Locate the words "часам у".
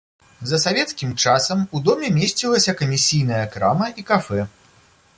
1.25-1.83